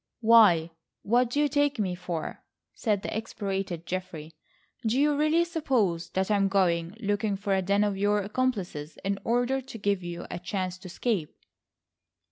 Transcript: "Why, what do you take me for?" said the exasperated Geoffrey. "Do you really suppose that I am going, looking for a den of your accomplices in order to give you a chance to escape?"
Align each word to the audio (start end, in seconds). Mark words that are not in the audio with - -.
"Why, 0.21 0.71
what 1.03 1.29
do 1.29 1.39
you 1.39 1.47
take 1.47 1.77
me 1.77 1.93
for?" 1.93 2.43
said 2.73 3.03
the 3.03 3.15
exasperated 3.15 3.85
Geoffrey. 3.85 4.33
"Do 4.83 4.99
you 4.99 5.15
really 5.15 5.45
suppose 5.45 6.09
that 6.13 6.31
I 6.31 6.37
am 6.37 6.47
going, 6.47 6.97
looking 6.99 7.35
for 7.35 7.53
a 7.53 7.61
den 7.61 7.83
of 7.83 7.95
your 7.95 8.17
accomplices 8.23 8.97
in 9.05 9.19
order 9.23 9.61
to 9.61 9.77
give 9.77 10.01
you 10.01 10.25
a 10.31 10.39
chance 10.39 10.79
to 10.79 10.87
escape?" 10.87 11.35